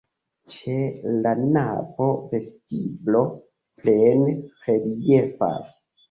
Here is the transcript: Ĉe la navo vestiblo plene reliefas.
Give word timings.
Ĉe 0.51 0.75
la 1.25 1.33
navo 1.41 2.07
vestiblo 2.31 3.21
plene 3.83 4.33
reliefas. 4.63 5.69